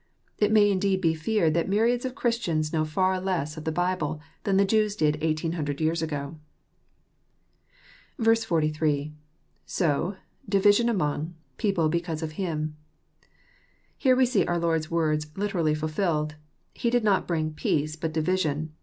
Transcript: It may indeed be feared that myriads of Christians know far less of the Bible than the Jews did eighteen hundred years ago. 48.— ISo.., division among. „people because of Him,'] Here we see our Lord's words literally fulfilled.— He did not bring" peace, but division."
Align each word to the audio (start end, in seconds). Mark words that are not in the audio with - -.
It 0.39 0.51
may 0.51 0.71
indeed 0.71 0.99
be 0.99 1.13
feared 1.13 1.53
that 1.53 1.69
myriads 1.69 2.05
of 2.05 2.15
Christians 2.15 2.73
know 2.73 2.85
far 2.85 3.19
less 3.21 3.55
of 3.55 3.65
the 3.65 3.71
Bible 3.71 4.19
than 4.45 4.57
the 4.57 4.65
Jews 4.65 4.95
did 4.95 5.19
eighteen 5.21 5.51
hundred 5.51 5.79
years 5.79 6.01
ago. 6.01 6.39
48.— 8.19 9.11
ISo.., 9.67 10.17
division 10.49 10.89
among. 10.89 11.35
„people 11.57 11.87
because 11.87 12.23
of 12.23 12.31
Him,'] 12.31 12.75
Here 13.95 14.15
we 14.15 14.25
see 14.25 14.43
our 14.43 14.57
Lord's 14.57 14.89
words 14.89 15.27
literally 15.37 15.75
fulfilled.— 15.75 16.33
He 16.73 16.89
did 16.89 17.03
not 17.03 17.27
bring" 17.27 17.53
peace, 17.53 17.95
but 17.95 18.11
division." 18.11 18.73